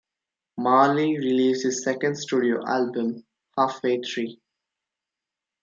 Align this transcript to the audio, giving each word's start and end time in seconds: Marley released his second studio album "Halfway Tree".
Marley 0.57 1.19
released 1.19 1.61
his 1.63 1.83
second 1.83 2.15
studio 2.17 2.65
album 2.67 3.23
"Halfway 3.55 3.99
Tree". 4.01 4.41